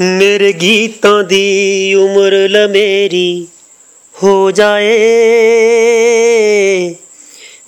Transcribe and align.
ਮੇਰੇ 0.00 0.52
ਗੀਤਾਂ 0.52 1.24
ਦੀ 1.24 1.94
ਉਮਰ 1.94 2.32
ਲਮੇਰੀ 2.32 3.48
ਹੋ 4.22 4.50
ਜਾਏ। 4.50 4.94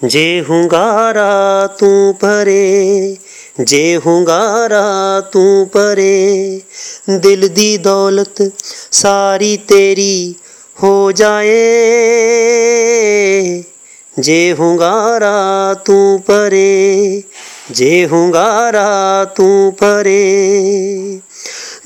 ਜੇ 0.05 0.45
ਹੁੰਗਾਰਾ 0.51 1.67
ਤੂੰ 1.67 2.15
ਪਰੇ 2.15 3.17
ਜੇ 3.61 4.01
ਹੁੰਗਾਰਾ 4.07 5.21
ਤੂੰ 5.21 5.69
ਪਰੇ 5.69 6.61
ਦਿਲ 7.11 7.49
ਦੀ 7.49 7.77
ਦੌਲਤ 7.77 8.53
ਸਾਰੀ 8.93 9.57
ਤੇਰੀ 9.57 10.35
ਹੋ 10.83 11.13
ਜਾਏ। 11.13 11.53
ਜੇ 14.21 14.55
ਹੁੰਗਾਰਾ 14.59 15.75
ਤੂੰ 15.75 16.21
ਪਰੇ 16.21 17.23
ਜੇ 17.71 18.07
ਹੁੰਗਾਰਾ 18.07 19.25
ਤੂੰ 19.25 19.73
ਪਰੇ 19.73 21.21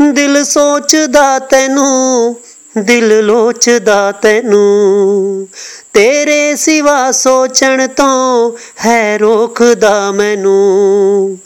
ਦਿਲ 0.02 0.44
ਸੋਚਦਾ 0.44 1.38
ਤੈਨੂੰ, 1.38 2.36
ਦਿਲ 2.78 3.26
ਲੋਚਦਾ 3.26 4.12
ਤੈਨੂੰ। 4.12 5.48
ਤੇਰੇ 5.92 6.54
ਸਿਵਾ 6.56 7.10
ਸੋਚਣ 7.10 7.86
ਤੋਂ 7.86 8.52
ਹੈ 8.86 9.18
ਰੋਕਦਾ 9.18 10.12
ਮੈਨੂੰ। 10.12 11.38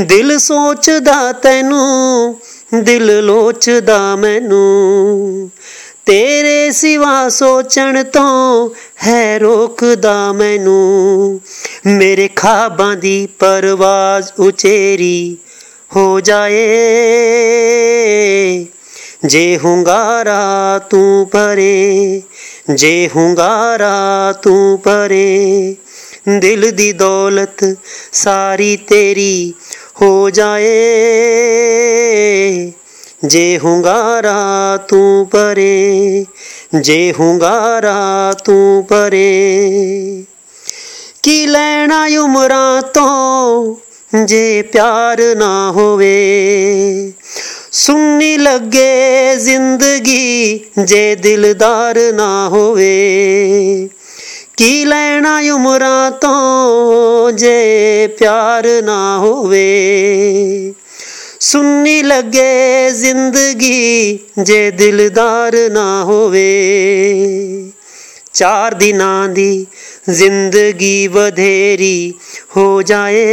ਦਿਲ 0.00 0.38
ਸੋਚਦਾ 0.38 1.32
ਤੈਨੂੰ, 1.32 2.36
ਦਿਲ 2.80 3.22
ਲੋਚਦਾ 3.24 4.16
ਮੈਨੂੰ। 4.16 5.50
ਤੇਰੇ 6.06 6.70
ਸਿਵਾ 6.70 7.28
ਸੋਚਣ 7.28 8.02
ਤੋਂ 8.02 8.70
ਹੈ 9.06 9.38
ਰੋਕਦਾ 9.38 10.32
ਮੈਨੂੰ। 10.32 11.40
ਮੇਰੇ 11.86 12.28
ਖਾਬਾਂ 12.36 12.96
ਦੀ 12.96 13.28
ਪਰਵਾਜ਼ 13.38 14.32
ਉਚੇਰੀ 14.38 15.36
ਹੋ 15.96 16.20
ਜਾਏ। 16.20 16.64
ਜੇ 19.26 19.58
ਹੁੰਗਾਰਾ 19.64 20.78
ਤੂੰ 20.90 21.28
ਪਰੇ 21.28 22.22
ਜੇ 22.74 23.10
ਹੁੰਗਾਰਾ 23.16 24.32
ਤੂੰ 24.32 24.78
ਪਰੇ 24.78 25.76
ਦਿਲ 26.38 26.70
ਦੀ 26.70 26.92
ਦੌਲਤ 26.92 27.76
ਸਾਰੀ 28.12 28.76
ਤੇਰੀ 28.76 29.54
ਹੋ 30.02 30.30
ਜਾਏ। 30.30 30.72
ਜੇ 33.26 33.58
ਹੁੰਗਾਰਾ 33.64 34.76
ਤੂੰ 34.76 35.26
ਪਰੇ 35.26 36.26
ਜੇ 36.80 37.14
ਹੁੰਗਾਰਾ 37.20 38.32
ਤੂੰ 38.44 38.84
ਪਰੇ 38.84 40.24
ਕੀ 41.22 41.46
ਲੈਣਾ 41.46 42.06
ਉਮਰਾਂ 42.20 42.82
ਤੋਂ 42.82 43.76
ਜੇ 44.26 44.62
ਪਿਆਰ 44.62 45.36
ਨਾ 45.36 45.70
ਹੋਵੇ। 45.70 47.12
ਸੁਣਨੀ 47.72 48.36
ਲੱਗੇ 48.36 49.36
ਜ਼ਿੰਦਗੀ 49.36 50.60
ਜੇ 50.84 51.14
ਦਿਲਦਾਰ 51.14 52.12
ਨਾ 52.14 52.48
ਹੋਵੇ। 52.48 53.88
ਕੀ 54.56 54.84
ਲੈਣਾ 54.84 55.40
ਉਮਰਾਂ 55.54 56.10
ਤੋਂ 56.10 57.32
ਜੇ 57.32 58.06
ਪਿਆਰ 58.06 58.82
ਨਾ 58.84 59.18
ਹੋਵੇ। 59.18 60.74
ਸੁਣਨੀ 61.40 62.02
ਲੱਗੇ 62.02 62.90
ਜ਼ਿੰਦਗੀ 62.90 64.18
ਜੇ 64.42 64.70
ਦਿਲਦਾਰ 64.70 65.70
ਨਾ 65.70 66.04
ਹੋਵੇ। 66.04 66.50
ਚਾਰ 68.34 68.74
ਦਿਨਾਂ 68.74 69.28
ਦੀ 69.28 69.66
ਜ਼ਿੰਦਗੀ 70.10 71.08
ਵਧੇਰੀ 71.08 72.14
ਹੋ 72.56 72.82
ਜਾਏ। 72.82 73.24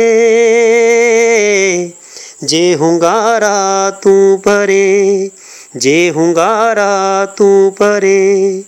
ਜੇ 2.43 2.75
ਹੁੰਗਾਰਾ 2.75 3.89
ਤੂੰ 4.01 4.41
ਪਰੇ 4.41 5.29
ਜੇ 5.77 6.11
ਹੁੰਗਾਰਾ 6.11 7.25
ਤੂੰ 7.25 7.73
ਪਰੇ 7.77 8.63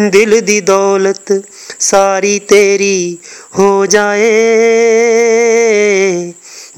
ਦਿਲ 0.00 0.40
ਦੀ 0.40 0.60
ਦੌਲਤ 0.60 1.42
ਸਾਰੀ 1.80 2.38
ਤੇਰੀ 2.38 3.18
ਹੋ 3.58 3.86
ਜਾਏ। 3.86 4.32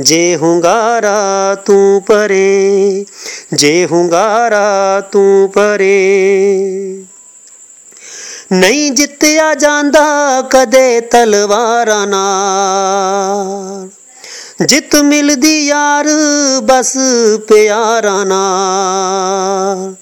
ਜੇ 0.00 0.36
ਹੁੰਗਾਰਾ 0.36 1.54
ਤੂੰ 1.54 2.02
ਪਰੇ 2.02 3.04
ਜੇ 3.54 3.86
ਹੁੰਗਾਰਾ 3.92 5.00
ਤੂੰ 5.12 5.50
ਪਰੇ 5.54 7.04
ਨਹੀਂ 8.52 8.92
ਜਿੱਤਿਆ 8.92 9.54
ਜਾਂਦਾ 9.54 10.42
ਕਦੇ 10.50 11.00
ਤਲਵਾਰਾਂ 11.00 12.06
ਨਾਲ। 12.06 13.88
ਜਿੱਤ 14.66 14.96
ਮਿਲਦੀ 14.96 15.66
ਯਾਰ 15.66 16.06
ਬਸ 16.62 16.96
ਪਿਆਰਾਂ 17.48 18.26
ਨਾਲ। 18.26 19.94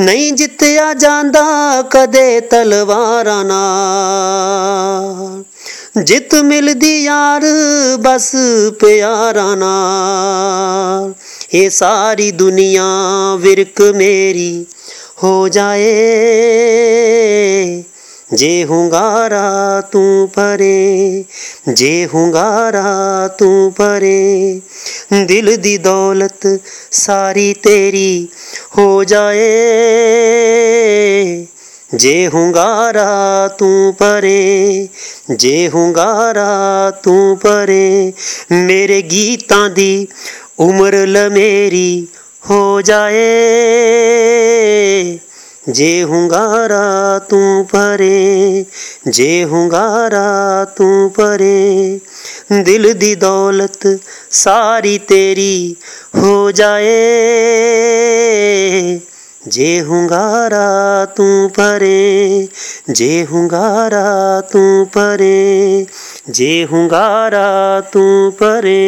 ਨਹੀਂ 0.00 0.32
ਜਿੱਤਿਆ 0.32 0.94
ਜਾਂਦਾ 0.94 1.82
ਕਦੇ 1.90 2.40
ਤਲਵਾਰਾਂ 2.40 3.44
ਨਾਲ। 3.44 5.42
ਜਿੱਤ 6.02 6.34
ਮਿਲਦੀ 6.34 7.04
ਯਾਰ 7.04 7.42
ਬਸ 8.00 8.32
ਪਿਆਰਾਂ 8.80 9.56
ਨਾਲ। 9.56 11.12
ਇਹ 11.54 11.70
ਸਾਰੀ 11.70 12.30
ਦੁਨੀਆ 12.30 12.84
ਵਿਰਕ 13.38 13.82
ਮੇਰੀ 13.82 14.66
ਹੋ 15.24 15.48
ਜਾਏ। 15.48 15.98
ਜੇ 18.34 18.64
ਹੁੰਗਾਰਾ 18.64 19.80
ਤੂੰ 19.80 20.28
ਪਰੇ 20.28 21.24
ਜੇ 21.72 22.08
ਹੁੰਗਾਰਾ 22.14 23.28
ਤੂੰ 23.38 23.72
ਪਰੇ 23.72 24.60
ਦਿਲ 25.26 25.56
ਦੀ 25.56 25.76
ਦੌਲਤ 25.78 26.46
ਸਾਰੀ 26.92 27.54
ਤੇਰੀ 27.54 28.28
ਹੋ 28.78 29.04
ਜਾਏ। 29.04 29.50
ਜੇ 31.94 32.28
ਹੁੰਗਾਰਾ 32.28 33.48
ਤੂੰ 33.58 33.94
ਪਰੇ 33.94 34.88
ਜੇ 35.36 35.68
ਹੁੰਗਾਰਾ 35.68 36.90
ਤੂੰ 37.02 37.38
ਪਰੇ 37.38 38.12
ਮੇਰੇ 38.52 39.02
ਗੀਤਾਂ 39.02 39.70
ਦੀ 39.70 40.08
ਉਮਰ 40.58 40.94
ਲਮੇਰੀ 40.94 42.06
ਹੋ 42.50 42.82
ਜਾਏ। 42.82 44.01
ਜੇ 45.72 46.02
ਹੁੰਗਾਰਾ 46.02 47.18
ਤੂੰ 47.28 47.66
ਪਰੇ 47.66 48.64
ਜੇ 49.08 49.44
ਹੁੰਗਾਰਾ 49.44 50.64
ਤੂੰ 50.76 51.10
ਪਰੇ 51.10 52.00
ਦਿਲ 52.64 52.92
ਦੀ 52.92 53.14
ਦੌਲਤ 53.14 53.86
ਸਾਰੀ 54.32 54.98
ਤੇਰੀ 54.98 55.76
ਹੋ 56.16 56.50
ਜਾਏ 56.50 56.90
ਜੇ 59.42 59.80
ਹੁੰਗਾਰਾ 59.82 61.04
ਤੂੰ 61.16 61.50
ਪਰੇ 61.50 62.48
ਜੇ 62.90 63.26
ਹੁੰਗਾਰਾ 63.32 64.40
ਤੂੰ 64.52 64.86
ਪਰੇ 64.86 65.86
ਜੇ 66.30 66.66
ਹੁੰਗਾਰਾ 66.72 67.80
ਤੂੰ 67.92 68.32
ਪਰੇ 68.32 68.78